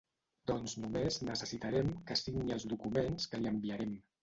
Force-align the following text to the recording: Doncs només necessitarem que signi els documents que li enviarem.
Doncs 0.51 0.71
només 0.85 1.19
necessitarem 1.27 1.93
que 2.09 2.19
signi 2.23 2.57
els 2.59 2.67
documents 2.75 3.31
que 3.35 3.45
li 3.45 3.55
enviarem. 3.55 3.97